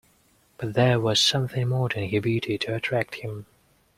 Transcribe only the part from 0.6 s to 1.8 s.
there was something